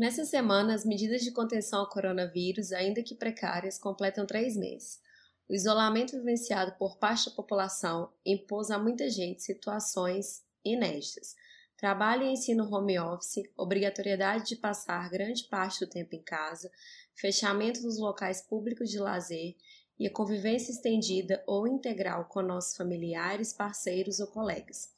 [0.00, 4.98] Nessa semana, as medidas de contenção ao coronavírus, ainda que precárias, completam três meses.
[5.46, 11.36] O isolamento vivenciado por parte da população impôs a muita gente situações inéditas.
[11.76, 16.72] Trabalho e ensino home office, obrigatoriedade de passar grande parte do tempo em casa,
[17.14, 19.54] fechamento dos locais públicos de lazer
[19.98, 24.94] e a convivência estendida ou integral com nossos familiares, parceiros ou colegas.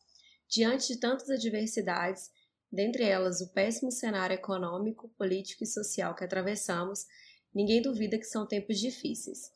[0.48, 2.30] Diante de tantas adversidades,
[2.72, 7.06] dentre elas o péssimo cenário econômico, político e social que atravessamos,
[7.54, 9.52] ninguém duvida que são tempos difíceis.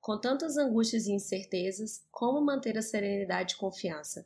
[0.00, 4.24] Com tantas angústias e incertezas, como manter a serenidade e confiança?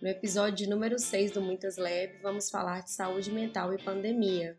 [0.00, 4.58] No episódio número 6 do Muitas Leve, vamos falar de saúde mental e pandemia.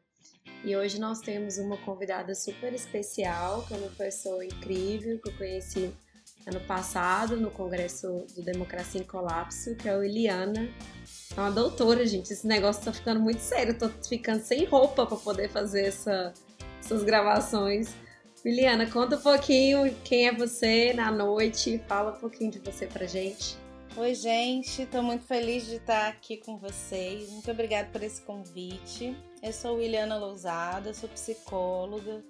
[0.66, 5.38] E hoje nós temos uma convidada super especial, que é uma pessoa incrível, que eu
[5.38, 5.94] conheci
[6.46, 10.70] ano passado no Congresso do Democracia em Colapso, que é a Eliana.
[11.36, 12.32] É uma doutora, gente.
[12.32, 13.74] Esse negócio tá ficando muito sério.
[13.74, 16.34] Eu tô ficando sem roupa para poder fazer essa,
[16.80, 17.94] essas gravações.
[18.46, 23.06] Liliana, conta um pouquinho quem é você na noite, fala um pouquinho de você pra
[23.06, 23.58] gente.
[23.96, 27.30] Oi, gente, estou muito feliz de estar aqui com vocês.
[27.30, 29.16] Muito obrigada por esse convite.
[29.42, 32.22] Eu sou Liliana Lousada, sou psicóloga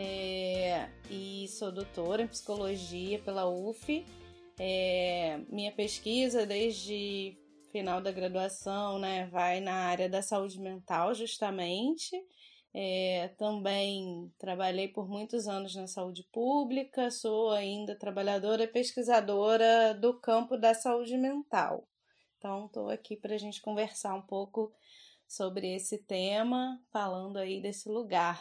[0.00, 4.06] é, e sou doutora em psicologia pela UF.
[4.56, 7.36] É, minha pesquisa desde
[7.72, 12.16] final da graduação né, vai na área da saúde mental, justamente.
[12.72, 20.20] É, também trabalhei por muitos anos na saúde pública, sou ainda trabalhadora e pesquisadora do
[20.20, 21.88] campo da saúde mental.
[22.36, 24.72] Então, estou aqui para a gente conversar um pouco
[25.26, 28.40] sobre esse tema, falando aí desse lugar.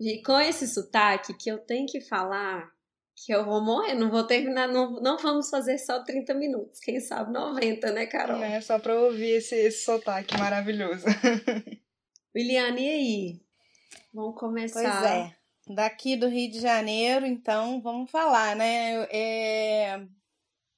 [0.00, 2.72] E com esse sotaque que eu tenho que falar,
[3.14, 6.98] que eu vou morrer, não vou terminar, não, não vamos fazer só 30 minutos, quem
[7.00, 8.42] sabe 90, né, Carol?
[8.42, 11.04] É, só para ouvir esse, esse sotaque maravilhoso.
[12.34, 13.40] Williane, e aí?
[14.12, 15.00] Vamos começar.
[15.00, 15.36] Pois é.
[15.74, 19.04] Daqui do Rio de Janeiro, então, vamos falar, né?
[19.10, 20.04] É...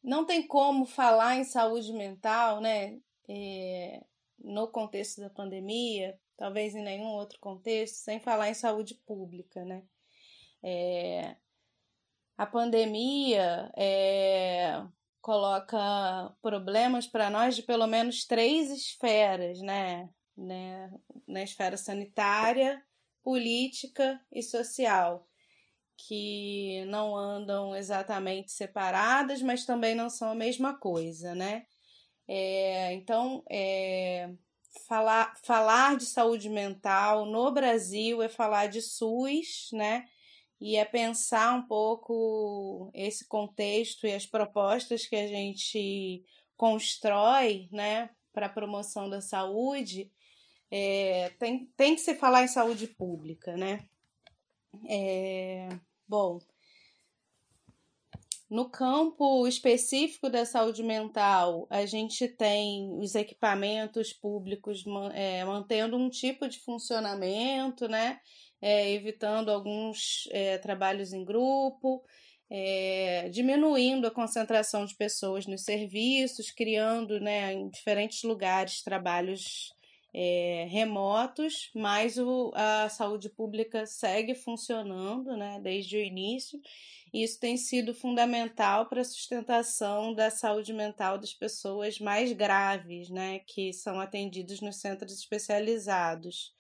[0.03, 2.99] Não tem como falar em saúde mental, né?
[3.29, 4.03] É...
[4.39, 9.83] No contexto da pandemia, talvez em nenhum outro contexto, sem falar em saúde pública, né?
[10.63, 11.37] É...
[12.37, 14.83] A pandemia é...
[15.21, 20.09] coloca problemas para nós de pelo menos três esferas, né?
[20.37, 20.93] né?
[21.27, 22.83] Na esfera sanitária,
[23.23, 25.27] política e social,
[25.97, 31.67] que não andam exatamente separadas, mas também não são a mesma coisa, né?
[32.27, 34.31] É, então, é,
[34.89, 40.07] falar, falar de saúde mental no Brasil é falar de SUS, né?
[40.61, 46.25] E é pensar um pouco esse contexto e as propostas que a gente
[46.57, 50.11] constrói, né, para a promoção da saúde
[50.71, 53.87] é, tem, tem que se falar em saúde pública, né?
[54.89, 55.69] É,
[56.09, 56.41] bom,
[58.51, 66.11] no campo específico da saúde mental, a gente tem os equipamentos públicos é, mantendo um
[66.11, 68.21] tipo de funcionamento, né?
[68.61, 72.03] É, evitando alguns é, trabalhos em grupo,
[72.51, 79.75] é, diminuindo a concentração de pessoas nos serviços, criando né, em diferentes lugares trabalhos
[80.17, 86.61] é, remotos, mas o, a saúde pública segue funcionando né, desde o início.
[87.13, 93.11] E isso tem sido fundamental para a sustentação da saúde mental das pessoas mais graves,
[93.11, 96.55] né, que são atendidos nos centros especializados,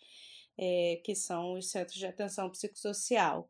[0.59, 3.49] é, que são os centros de atenção psicossocial.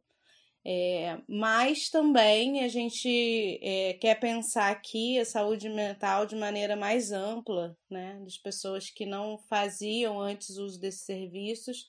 [0.66, 7.12] É, mas também a gente é, quer pensar aqui a saúde mental de maneira mais
[7.12, 11.86] ampla, né, das pessoas que não faziam antes uso desses serviços,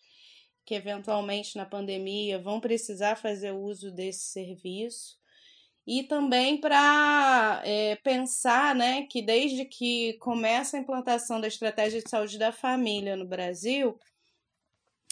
[0.66, 5.16] que eventualmente na pandemia vão precisar fazer uso desse serviço.
[5.88, 12.10] E também para é, pensar né, que desde que começa a implantação da estratégia de
[12.10, 13.98] saúde da família no Brasil,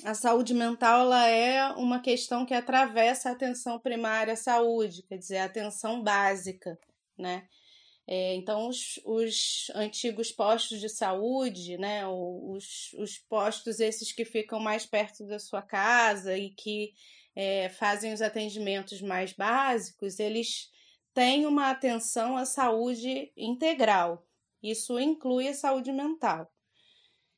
[0.03, 5.17] a saúde mental ela é uma questão que atravessa a atenção primária à saúde, quer
[5.17, 6.77] dizer, a atenção básica,
[7.17, 7.47] né?
[8.05, 14.59] É, então, os, os, antigos postos de saúde, né, os, os postos esses que ficam
[14.59, 16.93] mais perto da sua casa e que
[17.33, 20.69] é, fazem os atendimentos mais básicos, eles
[21.13, 24.27] têm uma atenção à saúde integral.
[24.61, 26.51] Isso inclui a saúde mental.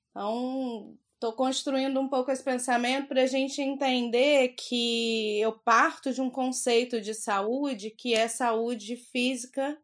[0.10, 6.22] Então, Estou construindo um pouco esse pensamento para a gente entender que eu parto de
[6.22, 9.76] um conceito de saúde que é saúde física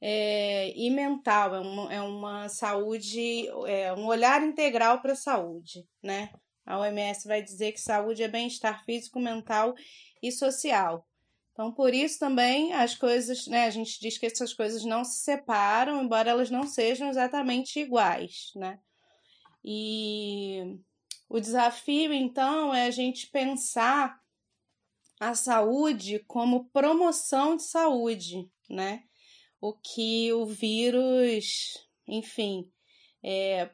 [0.00, 5.86] é, e mental, é uma, é uma saúde, é um olhar integral para a saúde,
[6.02, 6.32] né?
[6.66, 9.72] A OMS vai dizer que saúde é bem-estar físico, mental
[10.20, 11.06] e social.
[11.52, 13.66] Então, por isso também as coisas, né?
[13.66, 18.50] A gente diz que essas coisas não se separam, embora elas não sejam exatamente iguais,
[18.56, 18.80] né?
[19.68, 20.78] E
[21.28, 24.16] o desafio, então, é a gente pensar
[25.18, 29.02] a saúde como promoção de saúde, né?
[29.60, 32.70] O que o vírus, enfim,
[33.24, 33.70] é,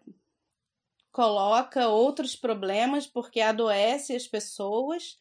[1.11, 5.19] coloca outros problemas porque adoece as pessoas,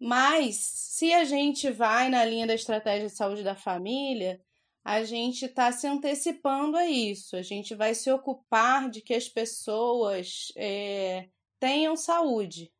[0.00, 4.40] mas se a gente vai na linha da estratégia de saúde da família,
[4.88, 9.28] a gente está se antecipando a isso, a gente vai se ocupar de que as
[9.28, 11.28] pessoas é,
[11.60, 12.72] tenham saúde,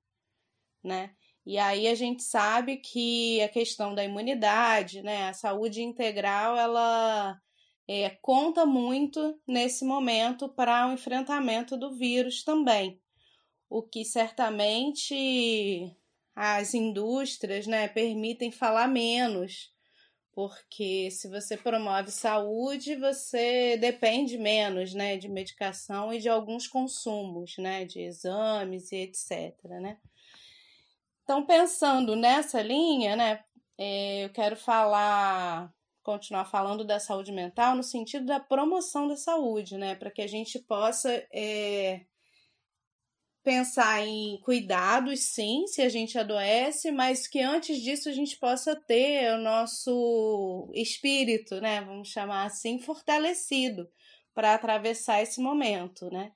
[0.83, 1.15] né?
[1.45, 7.39] E aí a gente sabe que a questão da imunidade, né, a saúde integral, ela
[7.87, 12.99] é, conta muito nesse momento para o enfrentamento do vírus também.
[13.69, 15.95] O que certamente
[16.35, 19.77] as indústrias né, permitem falar menos,
[20.39, 27.59] porque se você promove saúde, você depende menos né, de medicação e de alguns consumos,
[27.59, 29.57] né, de exames e etc.
[29.65, 29.99] Né?
[31.25, 33.43] Então, pensando nessa linha, né,
[33.77, 35.75] é, eu quero falar,
[36.05, 40.29] continuar falando da saúde mental no sentido da promoção da saúde, né, para que a
[40.29, 42.03] gente possa é,
[43.49, 48.77] pensar em cuidados, sim, se a gente adoece, mas que antes disso a gente possa
[48.77, 53.89] ter o nosso espírito, né, vamos chamar assim, fortalecido
[54.35, 56.31] para atravessar esse momento, né?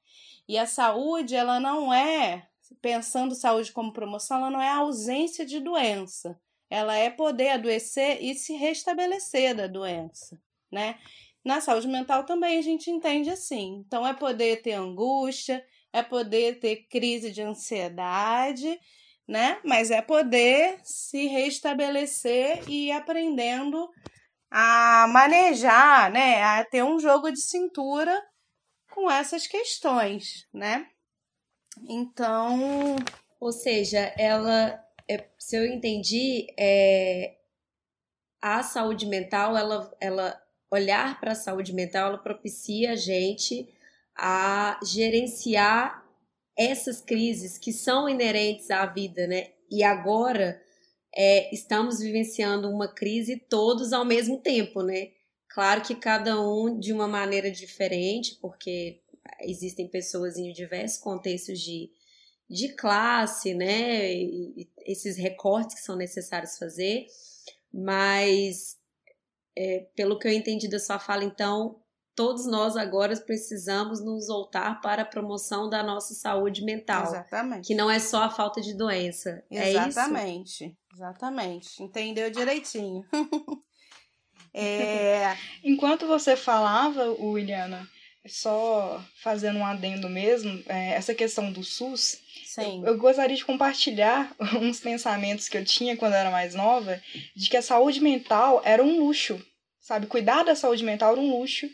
[0.48, 2.48] E a saúde, ela não é
[2.80, 6.40] pensando saúde como promoção, ela não é a ausência de doença.
[6.70, 10.98] Ela é poder adoecer e se restabelecer da doença, né?
[11.44, 13.84] Na saúde mental também a gente entende assim.
[13.86, 15.62] Então é poder ter angústia,
[15.92, 18.80] é poder ter crise de ansiedade,
[19.28, 19.60] né?
[19.64, 23.88] Mas é poder se restabelecer e ir aprendendo
[24.50, 26.42] a manejar, né?
[26.42, 28.20] A ter um jogo de cintura
[28.90, 30.86] com essas questões, né?
[31.88, 32.96] Então.
[33.40, 37.36] Ou seja, ela, é, se eu entendi, é,
[38.40, 43.68] a saúde mental, ela, ela olhar para a saúde mental, ela propicia a gente
[44.16, 46.02] a gerenciar
[46.56, 49.52] essas crises que são inerentes à vida, né?
[49.70, 50.60] E agora
[51.14, 55.10] é, estamos vivenciando uma crise todos ao mesmo tempo, né?
[55.48, 59.00] Claro que cada um de uma maneira diferente, porque
[59.40, 61.90] existem pessoas em diversos contextos de,
[62.48, 64.14] de classe, né?
[64.14, 67.06] E, esses recortes que são necessários fazer,
[67.72, 68.76] mas
[69.56, 71.81] é, pelo que eu entendi da sua fala, então,
[72.14, 77.04] todos nós agora precisamos nos voltar para a promoção da nossa saúde mental.
[77.04, 77.66] Exatamente.
[77.66, 79.44] Que não é só a falta de doença.
[79.50, 80.64] Exatamente.
[80.64, 80.76] É isso?
[80.94, 81.82] Exatamente.
[81.82, 83.04] Entendeu direitinho.
[84.52, 85.36] é...
[85.64, 87.88] Enquanto você falava, Williana,
[88.26, 92.20] só fazendo um adendo mesmo, é, essa questão do SUS,
[92.52, 92.82] Sim.
[92.84, 97.00] Eu, eu gostaria de compartilhar uns pensamentos que eu tinha quando eu era mais nova,
[97.34, 99.42] de que a saúde mental era um luxo,
[99.80, 100.06] sabe?
[100.06, 101.66] Cuidar da saúde mental era um luxo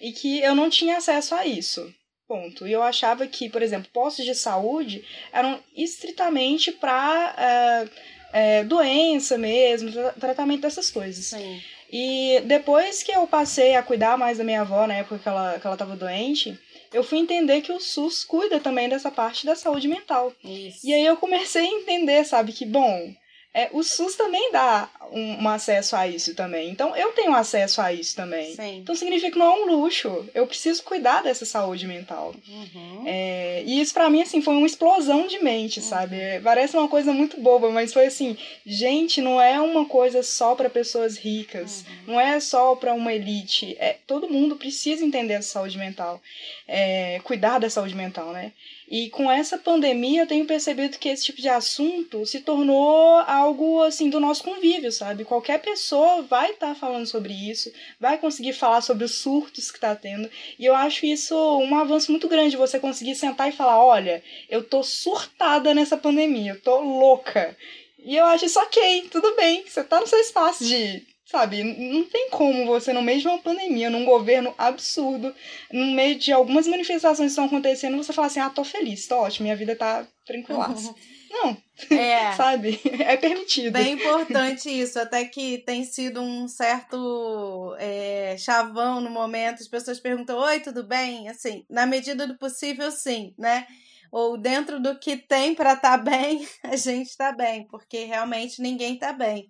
[0.00, 1.92] e que eu não tinha acesso a isso.
[2.26, 2.66] Ponto.
[2.66, 7.88] E eu achava que, por exemplo, postos de saúde eram estritamente para
[8.32, 11.26] é, é, doença mesmo, tratamento dessas coisas.
[11.26, 11.60] Sim.
[11.92, 15.58] E depois que eu passei a cuidar mais da minha avó, na época que ela,
[15.58, 16.56] que ela tava doente,
[16.92, 20.32] eu fui entender que o SUS cuida também dessa parte da saúde mental.
[20.44, 20.86] Isso.
[20.86, 23.12] E aí eu comecei a entender, sabe, que, bom,
[23.52, 26.70] é, o SUS também dá um, um, acesso a isso também.
[26.70, 28.54] Então, eu tenho acesso a isso também.
[28.54, 28.78] Sim.
[28.78, 30.24] Então, significa que não é um luxo.
[30.32, 32.32] Eu preciso cuidar dessa saúde mental.
[32.48, 33.02] Uhum.
[33.04, 35.84] É, e isso, para mim, assim, foi uma explosão de mente, uhum.
[35.84, 36.16] sabe?
[36.16, 40.54] É, parece uma coisa muito boba, mas foi assim: gente, não é uma coisa só
[40.54, 41.84] para pessoas ricas.
[42.06, 42.12] Uhum.
[42.12, 43.76] Não é só para uma elite.
[43.80, 46.22] É, todo mundo precisa entender a saúde mental.
[46.68, 48.52] É, cuidar da saúde mental, né?
[48.90, 53.80] E com essa pandemia eu tenho percebido que esse tipo de assunto se tornou algo
[53.84, 55.24] assim do nosso convívio, sabe?
[55.24, 59.76] Qualquer pessoa vai estar tá falando sobre isso, vai conseguir falar sobre os surtos que
[59.76, 60.28] está tendo.
[60.58, 64.64] E eu acho isso um avanço muito grande você conseguir sentar e falar, olha, eu
[64.64, 67.56] tô surtada nessa pandemia, eu tô louca.
[68.02, 72.04] E eu acho isso ok, tudo bem, você tá no seu espaço de Sabe, não
[72.06, 75.32] tem como você, no meio de uma pandemia, num governo absurdo,
[75.72, 79.14] no meio de algumas manifestações que estão acontecendo, você falar assim: ah, tô feliz, tô
[79.14, 80.74] ótimo, minha vida tá tranquila.
[81.30, 81.56] Não,
[81.96, 82.32] é.
[82.34, 82.80] sabe?
[82.98, 83.74] É permitido.
[83.74, 90.00] Bem importante isso, até que tem sido um certo é, chavão no momento, as pessoas
[90.00, 91.28] perguntam: oi, tudo bem?
[91.28, 93.68] Assim, na medida do possível, sim, né?
[94.10, 98.60] ou dentro do que tem para estar tá bem, a gente está bem, porque realmente
[98.60, 99.48] ninguém está bem.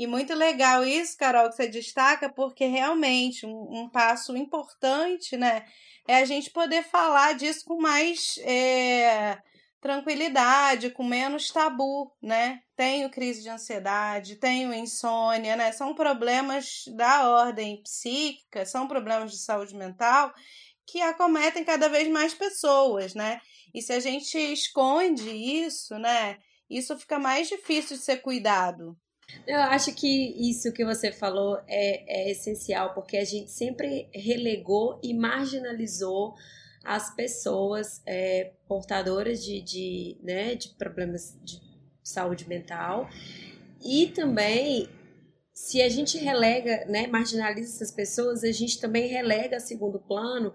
[0.00, 5.66] E muito legal isso, Carol, que você destaca, porque realmente um, um passo importante, né,
[6.08, 9.36] é a gente poder falar disso com mais é,
[9.78, 12.62] tranquilidade, com menos tabu, né?
[12.74, 15.70] Tenho crise de ansiedade, tenho insônia, né?
[15.70, 20.32] São problemas da ordem psíquica, são problemas de saúde mental
[20.86, 23.38] que acometem cada vez mais pessoas, né?
[23.74, 26.38] E se a gente esconde isso, né?
[26.70, 28.96] Isso fica mais difícil de ser cuidado.
[29.46, 30.06] Eu acho que
[30.48, 36.34] isso que você falou é, é essencial, porque a gente sempre relegou e marginalizou
[36.84, 41.60] as pessoas é, portadoras de, de, né, de problemas de
[42.02, 43.08] saúde mental
[43.84, 44.88] e também
[45.52, 50.54] se a gente relega, né, marginaliza essas pessoas, a gente também relega a segundo plano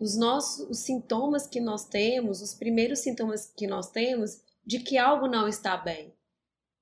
[0.00, 4.98] os nossos os sintomas que nós temos, os primeiros sintomas que nós temos de que
[4.98, 6.12] algo não está bem.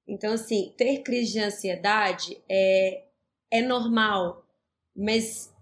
[0.06, 3.04] Então, assim, ter crise de ansiedade é,
[3.50, 4.46] é normal,
[4.94, 5.52] mas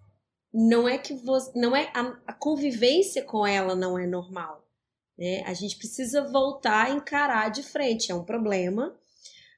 [0.53, 4.63] não é que você, não é a, a, convivência com ela não é normal.
[5.17, 5.43] Né?
[5.47, 8.11] A gente precisa voltar a encarar de frente.
[8.11, 8.95] É um problema,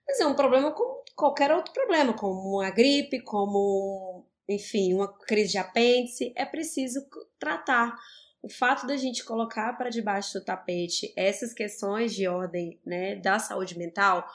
[0.07, 5.53] mas é um problema como qualquer outro problema, como uma gripe, como, enfim, uma crise
[5.53, 6.33] de apêndice.
[6.37, 7.01] É preciso
[7.39, 7.97] tratar.
[8.43, 13.39] O fato da gente colocar para debaixo do tapete essas questões de ordem né, da
[13.39, 14.29] saúde mental,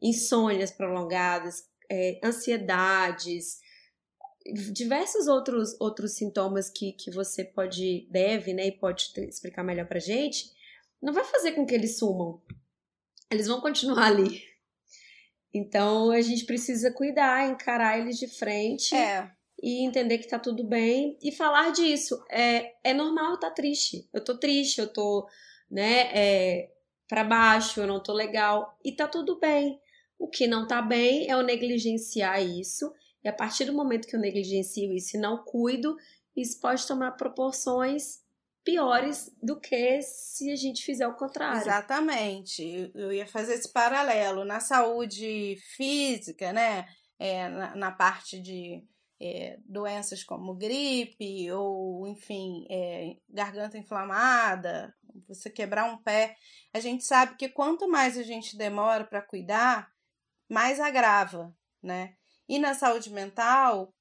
[0.00, 3.58] insônias prolongadas, é, ansiedades,
[4.72, 9.98] diversos outros, outros sintomas que, que você pode, deve, né, e pode explicar melhor pra
[9.98, 10.50] gente,
[11.02, 12.40] não vai fazer com que eles sumam.
[13.30, 14.42] Eles vão continuar ali.
[15.52, 19.30] Então a gente precisa cuidar, encarar eles de frente é.
[19.62, 22.22] e entender que tá tudo bem e falar disso.
[22.30, 24.08] É, é normal eu estar tá triste.
[24.12, 25.28] Eu tô triste, eu tô,
[25.70, 26.70] né, é,
[27.08, 29.80] para baixo, eu não tô legal e tá tudo bem.
[30.18, 34.16] O que não tá bem é eu negligenciar isso e a partir do momento que
[34.16, 35.96] eu negligencio isso e não cuido,
[36.36, 38.20] isso pode tomar proporções
[38.64, 41.60] piores do que se a gente fizer o contrário.
[41.60, 42.90] Exatamente.
[42.94, 44.44] Eu ia fazer esse paralelo.
[44.44, 46.86] Na saúde física, né?
[47.18, 48.84] É, na, na parte de
[49.20, 54.94] é, doenças como gripe ou, enfim, é, garganta inflamada,
[55.26, 56.36] você quebrar um pé,
[56.72, 59.90] a gente sabe que quanto mais a gente demora para cuidar,
[60.48, 62.14] mais agrava, né?
[62.48, 63.92] E na saúde mental,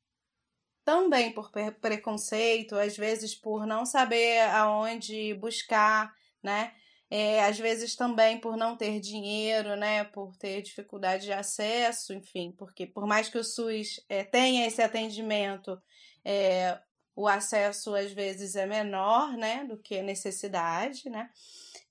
[0.87, 1.51] também por
[1.81, 6.73] preconceito, às vezes por não saber aonde buscar, né?
[7.09, 10.05] É, às vezes também por não ter dinheiro, né?
[10.05, 14.81] Por ter dificuldade de acesso, enfim, porque por mais que o SUS é, tenha esse
[14.81, 15.77] atendimento,
[16.23, 16.79] é,
[17.13, 19.65] o acesso às vezes é menor, né?
[19.65, 21.29] Do que a necessidade, né?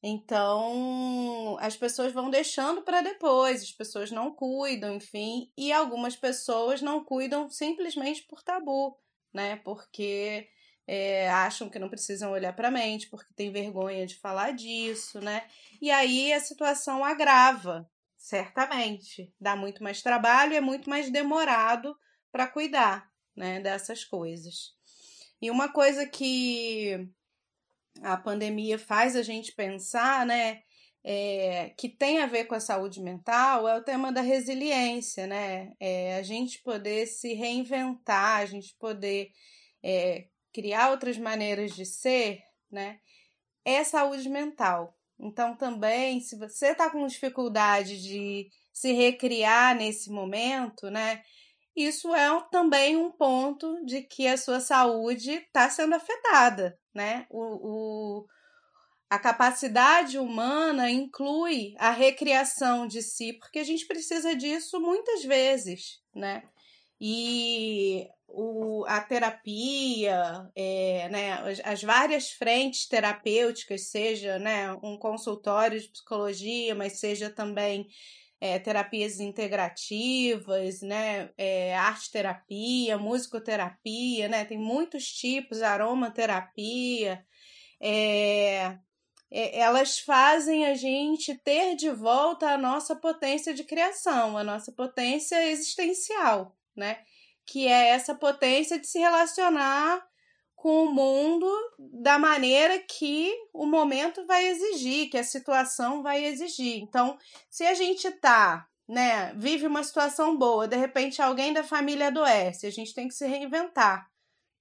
[0.02, 6.82] Então, as pessoas vão deixando para depois, as pessoas não cuidam, enfim, e algumas pessoas
[6.82, 8.96] não cuidam simplesmente por tabu,
[9.32, 9.56] né?
[9.56, 10.48] Porque
[10.86, 15.20] é, acham que não precisam olhar para a mente, porque tem vergonha de falar disso,
[15.20, 15.48] né?
[15.80, 19.32] E aí a situação agrava, certamente.
[19.40, 21.96] Dá muito mais trabalho e é muito mais demorado
[22.30, 24.74] para cuidar, né, dessas coisas.
[25.40, 27.08] E uma coisa que
[28.02, 30.62] a pandemia faz a gente pensar, né?
[31.08, 35.72] É, que tem a ver com a saúde mental é o tema da resiliência, né?
[35.78, 39.30] É, a gente poder se reinventar, a gente poder
[39.82, 42.98] é, criar outras maneiras de ser, né?
[43.64, 44.96] É saúde mental.
[45.18, 51.22] Então, também, se você está com dificuldade de se recriar nesse momento, né?
[51.76, 57.26] Isso é também um ponto de que a sua saúde está sendo afetada, né?
[57.28, 58.26] O, o,
[59.11, 66.00] a capacidade humana inclui a recriação de si, porque a gente precisa disso muitas vezes,
[66.14, 66.45] né?
[66.99, 75.78] E o, a terapia, é, né, as, as, várias frentes terapêuticas, seja né, um consultório
[75.78, 77.87] de psicologia, mas seja também
[78.40, 87.24] é, terapias integrativas, né, é, arte terapia, musicoterapia, né, tem muitos tipos, aromaterapia,
[87.80, 88.78] é,
[89.30, 95.50] elas fazem a gente ter de volta a nossa potência de criação, a nossa potência
[95.50, 96.98] existencial, né,
[97.44, 100.02] que é essa potência de se relacionar
[100.56, 101.46] com o mundo
[101.78, 106.82] da maneira que o momento vai exigir, que a situação vai exigir.
[106.82, 112.08] Então, se a gente tá, né, vive uma situação boa, de repente alguém da família
[112.08, 114.10] adoece, a gente tem que se reinventar,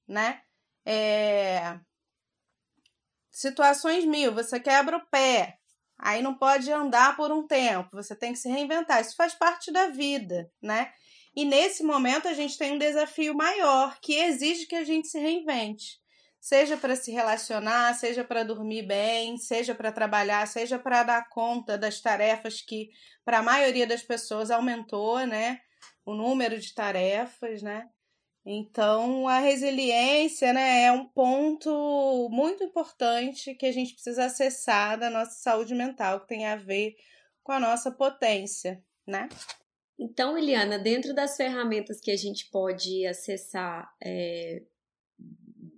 [0.07, 0.41] né?
[0.85, 1.79] É...
[3.31, 5.57] situações mil, você quebra o pé,
[5.97, 9.01] aí não pode andar por um tempo, você tem que se reinventar.
[9.01, 10.91] Isso faz parte da vida, né?
[11.35, 15.19] E nesse momento a gente tem um desafio maior que exige que a gente se
[15.19, 15.99] reinvente.
[16.39, 21.77] Seja para se relacionar, seja para dormir bem, seja para trabalhar, seja para dar conta
[21.77, 22.89] das tarefas que
[23.25, 25.59] para a maioria das pessoas aumentou, né?
[26.05, 27.89] O número de tarefas, né?
[28.45, 35.09] Então, a resiliência né, é um ponto muito importante que a gente precisa acessar da
[35.09, 36.95] nossa saúde mental, que tem a ver
[37.41, 39.27] com a nossa potência, né?
[39.97, 44.61] Então, Eliana, dentro das ferramentas que a gente pode acessar é,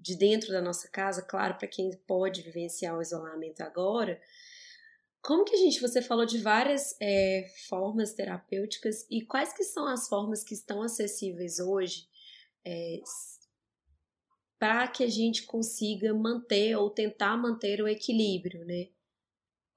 [0.02, 4.20] de dentro da nossa casa, claro, para quem pode vivenciar o isolamento agora,
[5.22, 9.86] como que a gente, você falou de várias é, formas terapêuticas e quais que são
[9.88, 12.08] as formas que estão acessíveis hoje
[12.66, 13.02] é,
[14.58, 18.88] para que a gente consiga manter ou tentar manter o equilíbrio, né?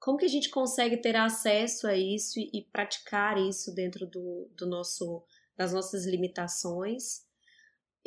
[0.01, 4.49] Como que a gente consegue ter acesso a isso e, e praticar isso dentro do,
[4.57, 5.23] do nosso,
[5.55, 7.21] das nossas limitações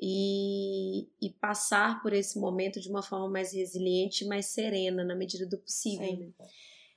[0.03, 5.47] e, e, passar por esse momento de uma forma mais resiliente, mais serena, na medida
[5.47, 6.19] do possível?
[6.19, 6.33] Né?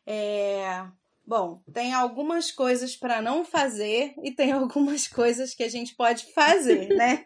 [0.04, 0.88] É,
[1.28, 6.26] Bom, tem algumas coisas para não fazer e tem algumas coisas que a gente pode
[6.34, 7.26] fazer, né?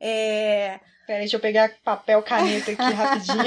[0.00, 0.80] É...
[1.06, 3.44] Peraí, deixa eu pegar papel, caneta aqui rapidinho.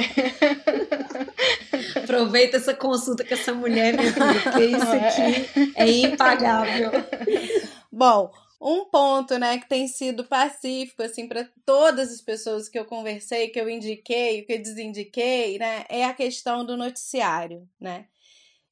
[2.14, 6.92] Aproveita essa consulta com essa mulher, minha filha, porque isso aqui é impagável.
[7.92, 12.86] Bom, um ponto, né, que tem sido pacífico, assim, para todas as pessoas que eu
[12.86, 18.06] conversei, que eu indiquei, que eu desindiquei, né, é a questão do noticiário, né.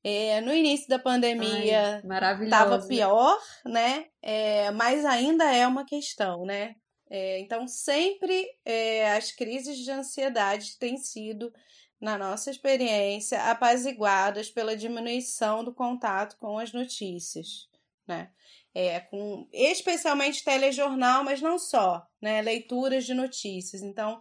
[0.03, 2.01] É, no início da pandemia
[2.41, 4.05] estava pior, né?
[4.21, 6.75] É, mas ainda é uma questão, né?
[7.09, 11.51] É, então, sempre é, as crises de ansiedade têm sido,
[11.99, 17.67] na nossa experiência, apaziguadas pela diminuição do contato com as notícias,
[18.07, 18.29] né?
[18.73, 22.41] É, com, especialmente telejornal, mas não só, né?
[22.41, 23.81] Leituras de notícias.
[23.81, 24.19] Então,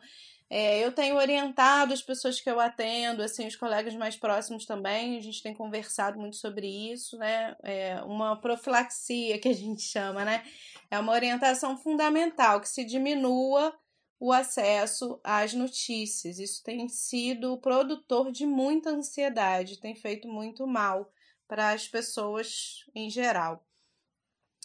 [0.49, 5.19] é, eu tenho orientado as pessoas que eu atendo, assim, os colegas mais próximos também,
[5.19, 7.57] a gente tem conversado muito sobre isso, né?
[7.63, 10.45] É uma profilaxia que a gente chama, né?
[10.91, 13.77] É uma orientação fundamental que se diminua
[14.19, 16.39] o acesso às notícias.
[16.39, 21.11] Isso tem sido produtor de muita ansiedade, tem feito muito mal
[21.47, 23.65] para as pessoas em geral.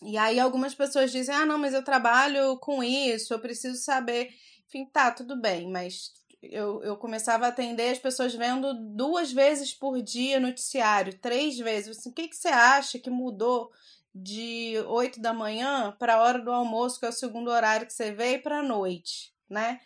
[0.04, 4.34] E aí algumas pessoas dizem: "Ah, não, mas eu trabalho com isso, eu preciso saber"
[4.72, 9.74] enfim, tá, tudo bem, mas eu, eu começava a atender as pessoas vendo duas vezes
[9.74, 11.98] por dia noticiário, três vezes.
[11.98, 13.70] Assim, o que, que você acha que mudou
[14.16, 17.94] de 8 da manhã para a hora do almoço, que é o segundo horário que
[17.94, 19.80] você vê, e para a noite, né?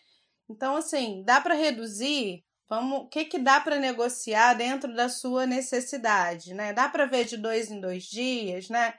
[0.49, 2.43] Então, assim, dá para reduzir?
[2.69, 6.73] Vamos, o que, que dá para negociar dentro da sua necessidade, né?
[6.73, 8.93] Dá para ver de dois em dois dias, né?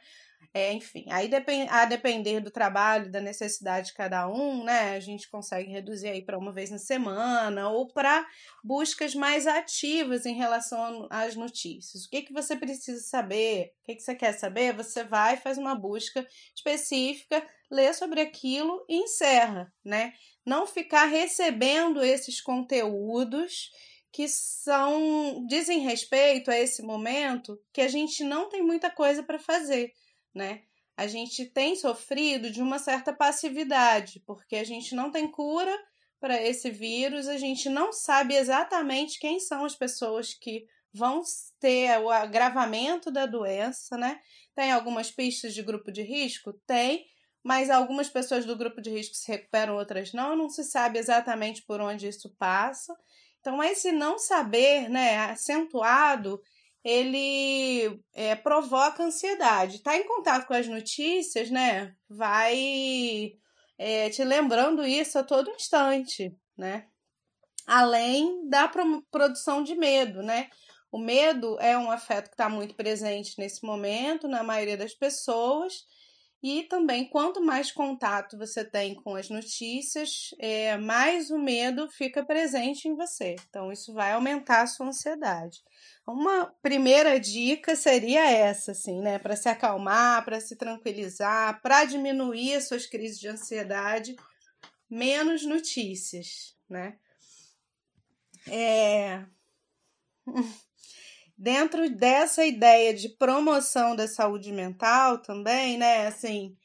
[0.53, 4.97] É, enfim, aí depend, a depender do trabalho, da necessidade de cada um, né?
[4.97, 8.27] A gente consegue reduzir aí para uma vez na semana ou para
[8.63, 12.05] buscas mais ativas em relação às notícias.
[12.05, 13.73] O que, que você precisa saber?
[13.83, 14.75] O que, que você quer saber?
[14.75, 20.13] Você vai, faz uma busca específica, lê sobre aquilo e encerra, né?
[20.45, 23.71] Não ficar recebendo esses conteúdos
[24.17, 29.39] que são dizem respeito a esse momento que a gente não tem muita coisa para
[29.39, 29.93] fazer
[30.37, 30.63] né?
[30.97, 35.77] A gente tem sofrido de uma certa passividade, porque a gente não tem cura
[36.21, 41.23] para esse vírus, a gente não sabe exatamente quem são as pessoas que vão
[41.61, 44.19] ter o agravamento da doença, né?
[44.55, 46.55] Tem algumas pistas de grupo de risco?
[46.67, 47.05] Tem,
[47.43, 51.63] mas algumas pessoas do grupo de risco se recuperam, outras não, não se sabe exatamente
[51.63, 52.97] por onde isso passa.
[53.41, 56.41] Então, esse não saber, né, acentuado,
[56.87, 59.83] ele é, provoca ansiedade.
[59.83, 61.93] Tá em contato com as notícias, né?
[62.09, 63.33] Vai
[63.77, 66.87] é, te lembrando isso a todo instante, né?
[67.67, 68.71] Além da
[69.11, 70.49] produção de medo, né?
[70.93, 75.85] O medo é um afeto que está muito presente nesse momento na maioria das pessoas
[76.43, 82.25] e também, quanto mais contato você tem com as notícias, é, mais o medo fica
[82.25, 83.37] presente em você.
[83.49, 85.63] Então, isso vai aumentar a sua ansiedade.
[86.07, 89.19] Uma primeira dica seria essa, assim, né?
[89.19, 94.15] Para se acalmar, para se tranquilizar, para diminuir suas crises de ansiedade,
[94.89, 96.99] menos notícias, né?
[98.47, 99.25] É...
[101.37, 106.07] Dentro dessa ideia de promoção da saúde mental também, né?
[106.07, 106.57] Assim,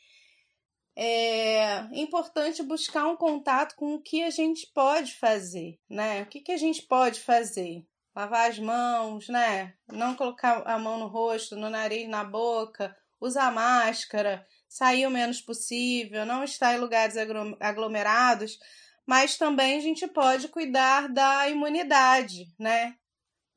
[0.96, 6.24] é importante buscar um contato com o que a gente pode fazer, né?
[6.24, 7.86] O que, que a gente pode fazer?
[8.16, 9.74] lavar as mãos, né?
[9.92, 15.42] Não colocar a mão no rosto, no nariz, na boca, usar máscara, sair o menos
[15.42, 17.16] possível, não estar em lugares
[17.60, 18.58] aglomerados,
[19.06, 22.96] mas também a gente pode cuidar da imunidade, né?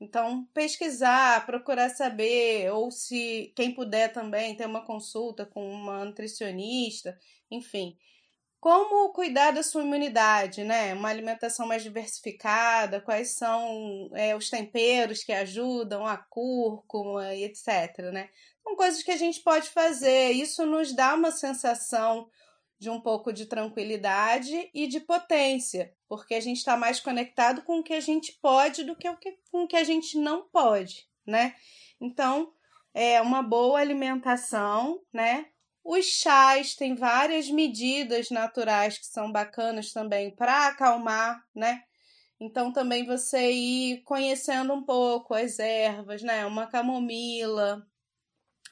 [0.04, 7.18] Então, pesquisar, procurar saber, ou se quem puder também ter uma consulta com uma nutricionista,
[7.50, 7.96] enfim.
[8.60, 10.94] Como cuidar da sua imunidade, né?
[10.94, 17.98] Uma alimentação mais diversificada, quais são é, os temperos que ajudam, a cúrcuma e etc,
[18.12, 18.28] né?
[18.62, 20.32] São coisas que a gente pode fazer.
[20.32, 22.28] Isso nos dá uma sensação
[22.78, 27.78] de um pouco de tranquilidade e de potência, porque a gente está mais conectado com
[27.78, 30.48] o que a gente pode do que, o que com o que a gente não
[30.48, 31.54] pode, né?
[32.00, 32.52] Então,
[32.92, 35.46] é uma boa alimentação, né?
[35.82, 41.82] Os chás têm várias medidas naturais que são bacanas também para acalmar, né?
[42.40, 46.46] Então também você ir conhecendo um pouco as ervas, né?
[46.46, 47.86] Uma camomila,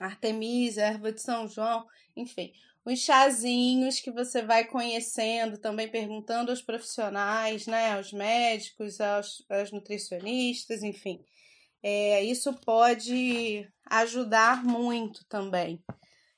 [0.00, 1.86] artemisia, erva de São João,
[2.16, 2.52] enfim,
[2.84, 9.70] os chazinhos que você vai conhecendo, também perguntando aos profissionais, né, aos médicos, aos, aos
[9.70, 11.24] nutricionistas, enfim.
[11.82, 15.82] É, isso pode ajudar muito também.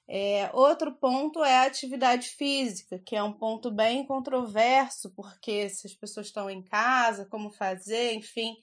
[0.06, 5.86] É, outro ponto é a atividade física, que é um ponto bem controverso, porque se
[5.86, 8.54] as pessoas estão em casa, como fazer, enfim.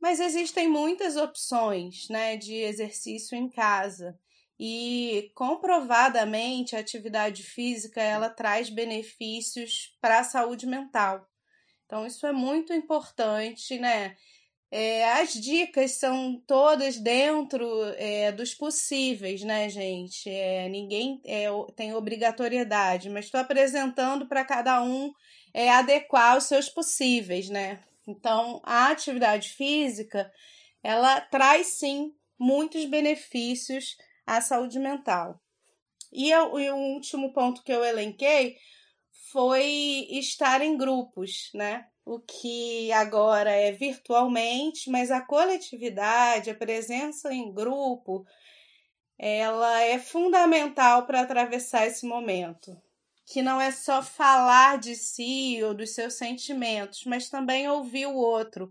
[0.00, 4.18] Mas existem muitas opções né, de exercício em casa
[4.58, 11.26] e comprovadamente a atividade física ela traz benefícios para a saúde mental.
[11.86, 14.16] Então isso é muito importante, né?
[14.70, 17.66] É, as dicas são todas dentro
[17.96, 20.28] é, dos possíveis, né, gente?
[20.28, 25.10] É, ninguém é, tem obrigatoriedade, mas estou apresentando para cada um
[25.54, 27.80] é, adequar os seus possíveis, né?
[28.06, 30.30] Então, a atividade física,
[30.82, 33.96] ela traz sim muitos benefícios
[34.28, 35.40] à saúde mental.
[36.12, 38.56] E, eu, e o último ponto que eu elenquei
[39.32, 41.86] foi estar em grupos, né?
[42.04, 48.24] O que agora é virtualmente, mas a coletividade, a presença em grupo,
[49.18, 52.80] ela é fundamental para atravessar esse momento.
[53.26, 58.14] Que não é só falar de si ou dos seus sentimentos, mas também ouvir o
[58.14, 58.70] outro.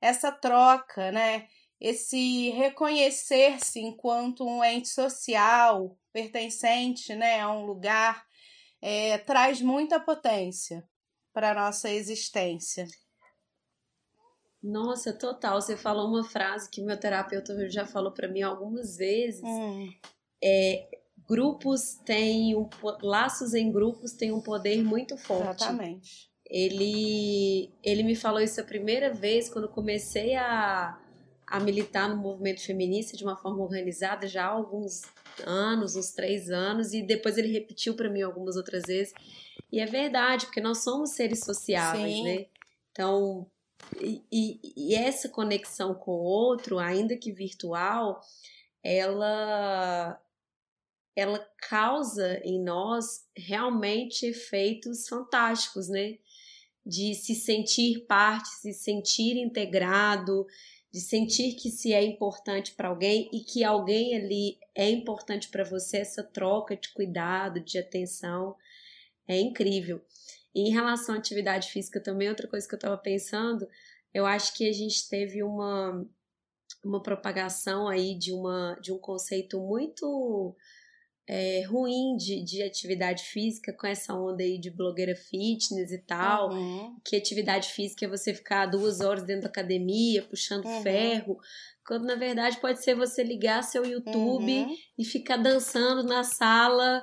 [0.00, 1.48] Essa troca, né?
[1.80, 8.24] Esse reconhecer-se enquanto um ente social pertencente né, a um lugar
[8.80, 10.88] é, traz muita potência
[11.32, 12.86] para a nossa existência.
[14.62, 15.60] Nossa, total.
[15.60, 19.42] Você falou uma frase que meu terapeuta já falou para mim algumas vezes.
[19.44, 19.92] Hum.
[20.42, 20.88] É,
[21.28, 22.68] grupos têm um,
[23.02, 25.62] laços em grupos têm um poder muito forte.
[25.62, 26.30] Exatamente.
[26.48, 30.98] Ele ele me falou isso a primeira vez quando comecei a
[31.46, 35.02] a militar no movimento feminista de uma forma organizada já há alguns
[35.44, 39.14] anos, uns três anos, e depois ele repetiu para mim algumas outras vezes.
[39.70, 42.24] E é verdade, porque nós somos seres sociáveis, Sim.
[42.24, 42.46] né?
[42.90, 43.46] Então,
[44.00, 48.20] e, e, e, essa conexão com o outro, ainda que virtual,
[48.82, 50.20] ela
[51.14, 56.18] ela causa em nós realmente efeitos fantásticos, né?
[56.84, 60.46] De se sentir parte, se sentir integrado,
[60.96, 65.62] de sentir que se é importante para alguém e que alguém ali é importante para
[65.62, 68.56] você, essa troca de cuidado, de atenção,
[69.28, 70.02] é incrível.
[70.54, 73.68] E em relação à atividade física também, outra coisa que eu estava pensando,
[74.14, 76.02] eu acho que a gente teve uma,
[76.82, 80.56] uma propagação aí de, uma, de um conceito muito
[81.28, 86.52] é, ruim de, de atividade física, com essa onda aí de blogueira fitness e tal,
[86.52, 86.96] uhum.
[87.04, 90.82] que atividade física é você ficar duas horas dentro da academia, puxando uhum.
[90.82, 91.38] ferro,
[91.84, 94.76] quando na verdade pode ser você ligar seu YouTube uhum.
[94.96, 97.02] e ficar dançando na sala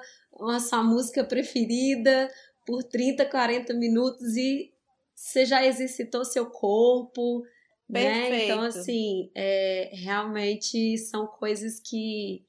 [0.50, 2.30] a sua música preferida
[2.66, 4.72] por 30, 40 minutos e
[5.14, 7.44] você já exercitou seu corpo,
[7.92, 8.30] Perfeito.
[8.30, 8.44] né?
[8.46, 12.44] Então, assim, é, realmente são coisas que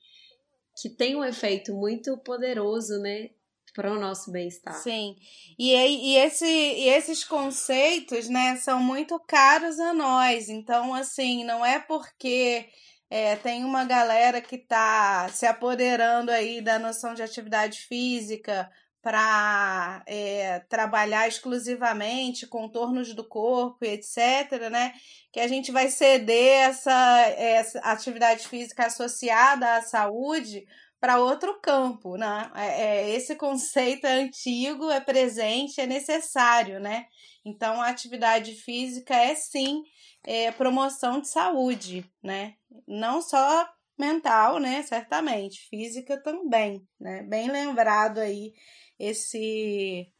[0.76, 3.30] que tem um efeito muito poderoso, né?
[3.74, 4.74] Para o nosso bem-estar.
[4.74, 5.16] Sim.
[5.58, 10.48] E, e, esse, e esses conceitos, né, são muito caros a nós.
[10.48, 12.68] Então, assim, não é porque
[13.10, 18.70] é, tem uma galera que está se apoderando aí da noção de atividade física
[19.04, 24.94] para é, trabalhar exclusivamente contornos do corpo, etc., né?
[25.30, 30.64] Que a gente vai ceder essa, essa atividade física associada à saúde
[30.98, 32.50] para outro campo, né?
[32.54, 37.04] É, é, esse conceito é antigo, é presente, é necessário, né?
[37.44, 39.82] Então, a atividade física é sim
[40.26, 42.54] é, promoção de saúde, né?
[42.88, 44.82] Não só mental, né?
[44.82, 47.22] Certamente, física também, né?
[47.24, 48.54] Bem lembrado aí
[48.98, 50.10] esse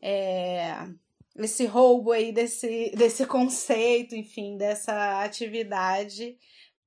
[0.00, 0.88] é,
[1.36, 6.38] esse roubo aí desse, desse conceito, enfim, dessa atividade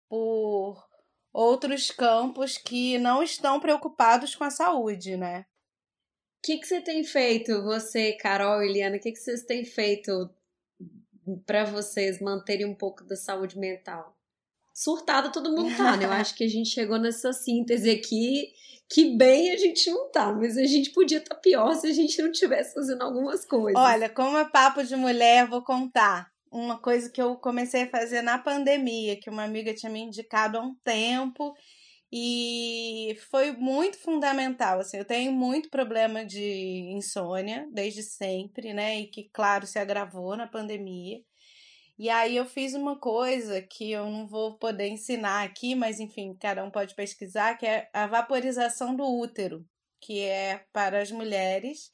[0.09, 0.83] por
[1.31, 5.45] outros campos que não estão preocupados com a saúde, né?
[6.38, 9.63] O que, que você tem feito, você, Carol e Eliana, o que, que vocês têm
[9.63, 10.29] feito
[11.45, 14.15] para vocês manterem um pouco da saúde mental?
[14.73, 16.05] Surtado todo mundo tá, né?
[16.05, 18.51] Eu acho que a gente chegou nessa síntese aqui
[18.89, 21.93] que bem a gente não tá, mas a gente podia estar tá pior se a
[21.93, 23.81] gente não tivesse fazendo algumas coisas.
[23.81, 28.21] Olha, como é papo de mulher, vou contar uma coisa que eu comecei a fazer
[28.21, 31.55] na pandemia, que uma amiga tinha me indicado há um tempo
[32.12, 34.79] e foi muito fundamental.
[34.79, 38.99] Assim, eu tenho muito problema de insônia desde sempre, né?
[38.99, 41.19] E que, claro, se agravou na pandemia.
[41.97, 46.36] E aí eu fiz uma coisa que eu não vou poder ensinar aqui, mas enfim,
[46.39, 49.65] cada um pode pesquisar, que é a vaporização do útero,
[50.01, 51.91] que é para as mulheres,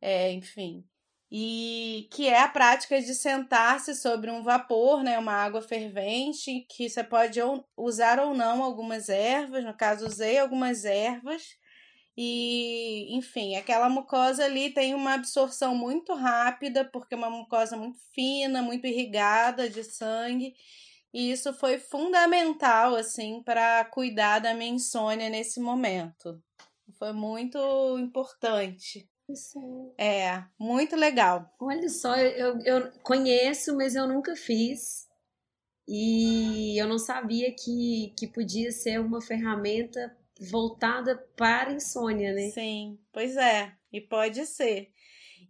[0.00, 0.84] é, enfim,
[1.30, 6.88] e que é a prática de sentar-se sobre um vapor, né, uma água fervente, que
[6.88, 7.38] você pode
[7.76, 11.42] usar ou não algumas ervas, no caso usei algumas ervas,
[12.20, 17.96] e enfim, aquela mucosa ali tem uma absorção muito rápida, porque é uma mucosa muito
[18.12, 20.52] fina, muito irrigada de sangue,
[21.14, 26.42] e isso foi fundamental assim para cuidar da minha insônia nesse momento.
[26.98, 27.56] Foi muito
[28.00, 29.08] importante.
[29.96, 31.48] É, muito legal.
[31.60, 35.06] Olha só, eu, eu conheço, mas eu nunca fiz.
[35.86, 42.50] E eu não sabia que, que podia ser uma ferramenta voltada para insônia, né?
[42.50, 44.92] Sim, pois é, e pode ser.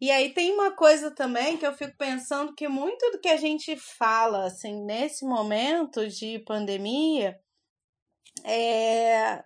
[0.01, 3.37] E aí tem uma coisa também que eu fico pensando que muito do que a
[3.37, 7.39] gente fala assim nesse momento de pandemia
[8.45, 9.45] é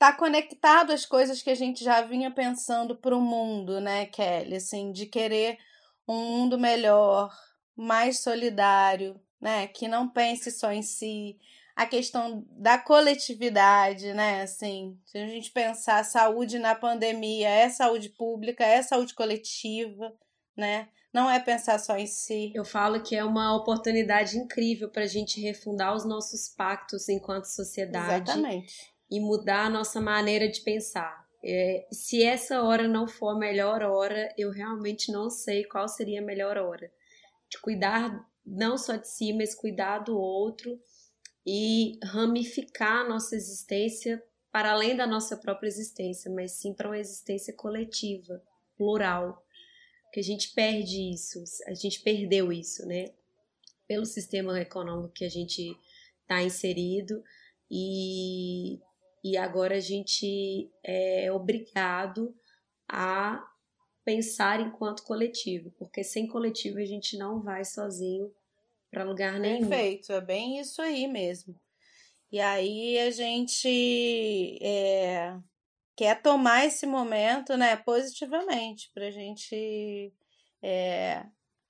[0.00, 4.56] tá conectado às coisas que a gente já vinha pensando para o mundo, né, Kelly?
[4.56, 5.58] Assim, de querer
[6.08, 7.30] um mundo melhor,
[7.76, 9.66] mais solidário, né?
[9.66, 11.38] Que não pense só em si.
[11.82, 14.42] A questão da coletividade, né?
[14.42, 20.12] Assim, se a gente pensar saúde na pandemia, é saúde pública, é saúde coletiva,
[20.56, 20.88] né?
[21.12, 22.52] Não é pensar só em si.
[22.54, 27.46] Eu falo que é uma oportunidade incrível para a gente refundar os nossos pactos enquanto
[27.46, 28.30] sociedade.
[28.30, 31.26] Exatamente e mudar a nossa maneira de pensar.
[31.42, 36.20] É, se essa hora não for a melhor hora, eu realmente não sei qual seria
[36.20, 36.90] a melhor hora.
[37.48, 40.78] De cuidar não só de si, mas cuidar do outro
[41.46, 44.22] e ramificar a nossa existência
[44.52, 48.42] para além da nossa própria existência, mas sim para uma existência coletiva,
[48.76, 49.44] plural.
[50.12, 53.12] Que a gente perde isso, a gente perdeu isso, né?
[53.86, 55.76] Pelo sistema econômico que a gente
[56.22, 57.22] está inserido
[57.70, 58.80] e
[59.22, 62.34] e agora a gente é obrigado
[62.88, 63.46] a
[64.02, 68.32] pensar enquanto coletivo, porque sem coletivo a gente não vai sozinho
[68.90, 69.68] para lugar nenhum.
[69.68, 71.54] Perfeito, é bem isso aí mesmo.
[72.32, 75.36] E aí a gente é,
[75.96, 80.12] quer tomar esse momento, né, positivamente, para a gente
[80.62, 81.24] é,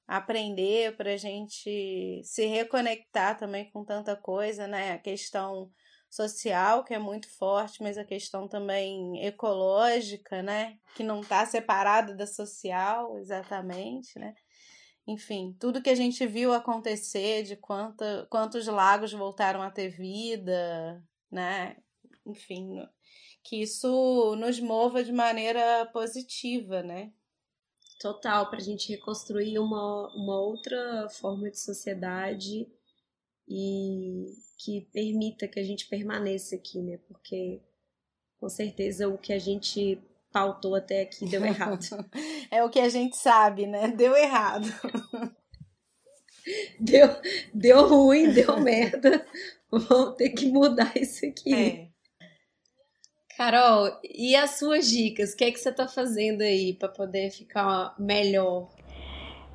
[0.07, 5.71] aprender, para a gente se reconectar também com tanta coisa, né, a questão
[6.11, 10.77] social, que é muito forte, mas a questão também ecológica, né?
[10.97, 14.35] Que não está separada da social, exatamente, né?
[15.11, 21.77] Enfim, tudo que a gente viu acontecer, de quantos lagos voltaram a ter vida, né?
[22.25, 22.87] Enfim,
[23.43, 27.13] que isso nos mova de maneira positiva, né?
[27.99, 32.69] Total, para a gente reconstruir uma, uma outra forma de sociedade
[33.49, 34.27] e
[34.59, 36.99] que permita que a gente permaneça aqui, né?
[37.09, 37.61] Porque
[38.39, 40.01] com certeza o que a gente
[40.33, 41.87] pautou até aqui deu errado.
[42.51, 43.89] é o que a gente sabe, né?
[43.89, 44.69] Deu errado.
[46.79, 47.09] deu,
[47.53, 49.27] deu ruim, deu merda.
[49.71, 51.55] Vamos ter que mudar isso aqui.
[51.55, 51.91] É.
[53.37, 55.33] Carol, e as suas dicas?
[55.33, 58.71] O que é que você está fazendo aí para poder ficar melhor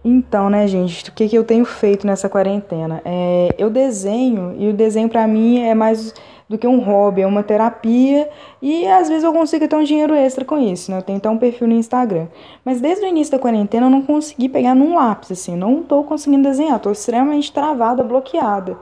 [0.08, 3.02] então, né, gente, o que, que eu tenho feito nessa quarentena?
[3.04, 6.14] É, eu desenho, e o desenho para mim é mais
[6.48, 8.30] do que um hobby, é uma terapia,
[8.62, 11.00] e às vezes eu consigo ter um dinheiro extra com isso, né?
[11.00, 12.28] Eu tenho até um perfil no Instagram.
[12.64, 16.04] Mas desde o início da quarentena eu não consegui pegar num lápis, assim, não tô
[16.04, 18.78] conseguindo desenhar, tô extremamente travada, bloqueada.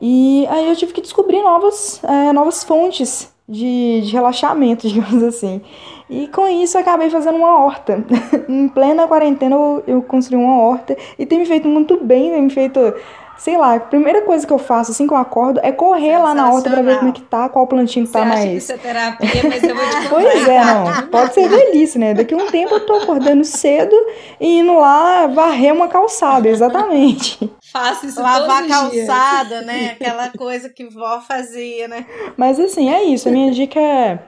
[0.00, 5.60] E aí eu tive que descobrir novas, é, novas fontes de, de relaxamento, digamos assim.
[6.10, 8.04] E com isso eu acabei fazendo uma horta.
[8.48, 12.42] em plena quarentena eu, eu construí uma horta e tem me feito muito bem, tem
[12.42, 12.94] me feito
[13.38, 16.34] sei lá, a primeira coisa que eu faço assim que eu acordo é correr lá
[16.34, 18.44] na horta pra ver como é que tá, qual plantinho que tá mais.
[18.44, 21.06] Que isso é terapia, mas eu vou te Pois é, não.
[21.06, 22.14] Pode ser velhice, né?
[22.14, 23.94] Daqui a um tempo eu tô acordando cedo
[24.40, 27.50] e indo lá varrer uma calçada, exatamente.
[27.72, 29.66] Faço isso Lavar todos os calçada, dias.
[29.66, 29.90] né?
[29.92, 32.06] Aquela coisa que vó fazia, né?
[32.36, 33.28] Mas assim, é isso.
[33.28, 34.18] A minha dica é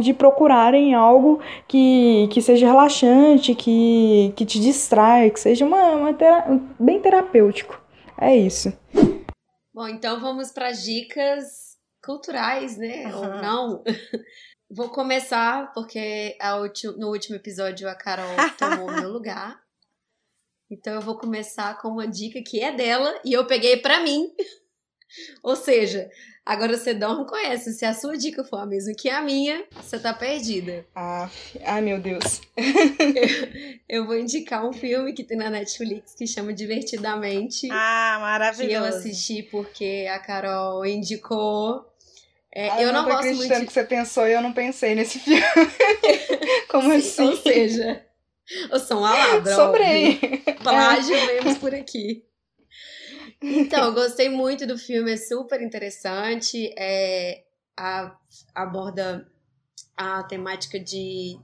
[0.00, 6.14] de procurarem algo que, que seja relaxante, que, que te distraia, que seja uma, uma
[6.14, 6.44] tera
[6.78, 7.80] bem terapêutico.
[8.20, 8.72] É isso.
[9.74, 13.14] Bom, então vamos para dicas culturais, né?
[13.14, 13.42] Ou Aham.
[13.42, 13.84] não.
[14.68, 19.56] Vou começar porque ulti- no último episódio a Carol tomou meu lugar.
[20.68, 24.26] Então eu vou começar com uma dica que é dela e eu peguei pra mim.
[25.44, 26.10] Ou seja,
[26.46, 27.74] agora você não conhece.
[27.74, 30.86] Se a sua dica for a mesma que a minha, você tá perdida.
[30.94, 31.28] Ah,
[31.64, 32.40] ai meu Deus.
[33.88, 37.68] Eu vou indicar um filme que tem na Netflix que chama Divertidamente.
[37.70, 38.98] Ah, que eu maravilhoso.
[38.98, 41.84] assisti porque a Carol indicou.
[42.54, 43.66] É, Ai, eu não tô gosto muito acreditando de.
[43.66, 45.42] que você pensou e eu não pensei nesse filme.
[46.68, 47.22] Como assim?
[47.22, 48.02] Ou seja,
[48.70, 49.54] eu sou uma ladra.
[49.54, 50.16] Sobrei.
[50.62, 52.24] Plágio vemos por aqui.
[53.42, 56.72] Então, gostei muito do filme, é super interessante.
[56.78, 57.44] É,
[57.76, 58.16] a-
[58.54, 59.30] aborda
[59.96, 61.38] a temática de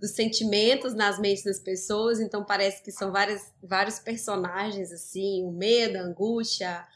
[0.00, 5.52] dos sentimentos nas mentes das pessoas, então parece que são várias, vários personagens assim, o
[5.52, 6.86] medo, a angústia,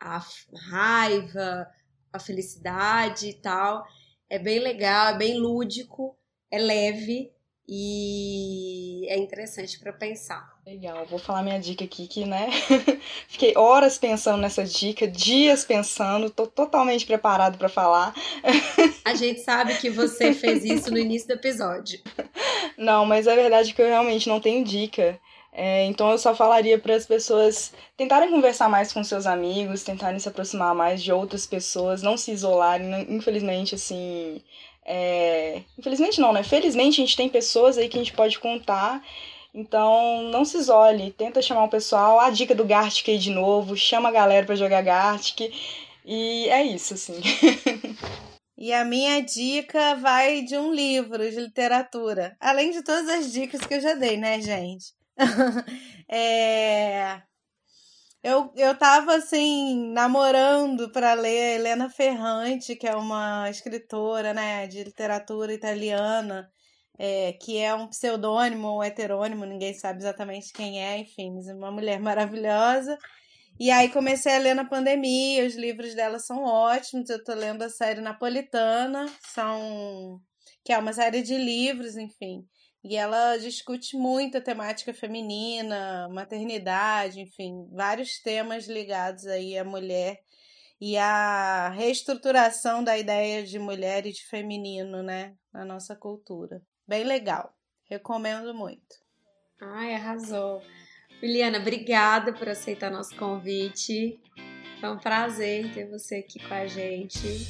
[0.00, 0.22] a
[0.70, 1.66] raiva,
[2.12, 3.86] a felicidade e tal.
[4.28, 6.16] É bem legal, é bem lúdico,
[6.50, 7.32] é leve
[7.72, 10.58] e é interessante para pensar.
[10.66, 12.48] Legal, vou falar minha dica aqui, que, né?
[13.28, 18.12] Fiquei horas pensando nessa dica, dias pensando, tô totalmente preparado pra falar.
[19.06, 22.00] A gente sabe que você fez isso no início do episódio.
[22.76, 25.20] Não, mas é verdade que eu realmente não tenho dica.
[25.52, 30.18] É, então eu só falaria para as pessoas tentarem conversar mais com seus amigos, tentarem
[30.18, 33.06] se aproximar mais de outras pessoas, não se isolarem.
[33.08, 34.42] Infelizmente, assim.
[34.92, 36.42] É, Infelizmente não, né?
[36.42, 39.00] Felizmente a gente tem pessoas aí que a gente pode contar.
[39.54, 42.18] Então não se isole, tenta chamar o pessoal.
[42.18, 45.52] A dica do Gartic aí de novo, chama a galera para jogar Gartic.
[46.04, 47.20] E é isso, assim.
[48.62, 52.36] E a minha dica vai de um livro de literatura.
[52.38, 54.92] Além de todas as dicas que eu já dei, né, gente?
[56.06, 57.22] é...
[58.22, 64.84] eu, eu tava, assim, namorando para ler Helena Ferrante, que é uma escritora, né, de
[64.84, 66.50] literatura italiana,
[66.98, 71.54] é, que é um pseudônimo ou heterônimo, ninguém sabe exatamente quem é, enfim, mas é
[71.54, 72.98] uma mulher maravilhosa.
[73.58, 77.10] E aí comecei a ler na pandemia, os livros dela são ótimos.
[77.10, 80.20] Eu tô lendo a série Napolitana, são
[80.64, 82.46] que é uma série de livros, enfim.
[82.82, 90.20] E ela discute muito a temática feminina, maternidade, enfim, vários temas ligados aí à mulher
[90.80, 96.62] e à reestruturação da ideia de mulher e de feminino, né, na nossa cultura.
[96.88, 97.54] Bem legal.
[97.84, 98.96] Recomendo muito.
[99.60, 100.62] Ai, arrasou.
[101.20, 104.18] Juliana, obrigada por aceitar nosso convite.
[104.80, 107.46] Foi um prazer ter você aqui com a gente.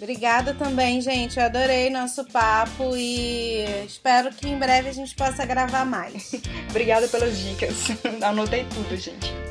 [0.00, 1.38] Obrigada também, gente.
[1.38, 6.32] Eu adorei nosso papo e espero que em breve a gente possa gravar mais.
[6.70, 7.74] Obrigada pelas dicas.
[8.22, 9.47] Anotei tudo, gente.